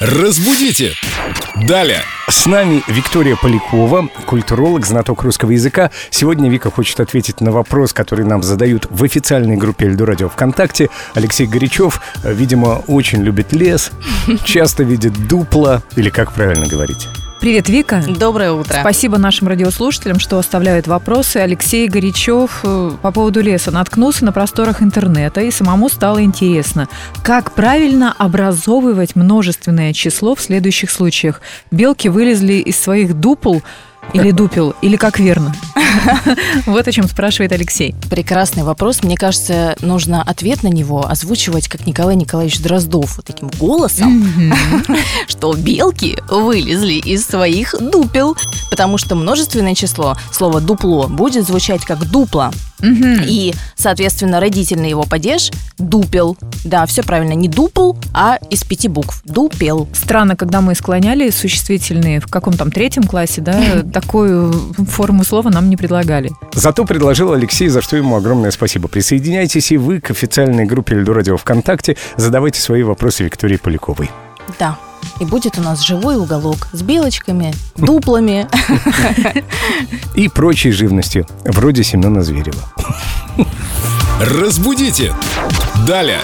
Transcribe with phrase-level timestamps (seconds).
[0.00, 0.94] Разбудите!
[1.66, 2.02] Далее!
[2.28, 5.90] С нами Виктория Полякова, культуролог, знаток русского языка.
[6.10, 10.88] Сегодня Вика хочет ответить на вопрос, который нам задают в официальной группе Эльду Радио ВКонтакте.
[11.14, 13.90] Алексей Горячев, э, видимо, очень любит лес,
[14.44, 17.08] часто видит дупла, или как правильно говорить?
[17.40, 18.02] Привет, Вика.
[18.08, 18.78] Доброе утро.
[18.80, 21.36] Спасибо нашим радиослушателям, что оставляют вопросы.
[21.36, 26.88] Алексей Горячев э, по поводу леса наткнулся на просторах интернета, и самому стало интересно,
[27.22, 31.40] как правильно образовывать множественное число в следующих случаях.
[31.70, 33.58] Белки вылезли из своих дупл
[34.12, 35.54] или дупел, или как верно?
[36.66, 37.94] Вот о чем спрашивает Алексей.
[38.10, 39.02] Прекрасный вопрос.
[39.02, 44.54] Мне кажется, нужно ответ на него озвучивать, как Николай Николаевич Дроздов, вот таким голосом,
[45.28, 48.36] что белки вылезли из своих дупел,
[48.70, 52.50] потому что множественное число, слово дупло, будет звучать как дупло.
[52.82, 56.36] И, соответственно, родительный его падеж– дупел.
[56.64, 59.22] Да, все правильно, не дупл, а из пяти букв.
[59.24, 59.88] Дупел.
[59.92, 64.52] Странно, когда мы склоняли существительные в каком там третьем классе, да, такую
[64.88, 66.30] форму слова нам не предлагали.
[66.52, 68.88] Зато предложил Алексей, за что ему огромное спасибо.
[68.88, 71.96] Присоединяйтесь и вы к официальной группе Эльду Радио ВКонтакте.
[72.16, 74.10] Задавайте свои вопросы Виктории Поляковой.
[74.58, 74.78] Да.
[75.20, 78.48] И будет у нас живой уголок с белочками, дуплами.
[80.16, 82.62] И прочей живностью, вроде Семена Зверева.
[84.20, 85.14] Разбудите!
[85.86, 86.22] Далее!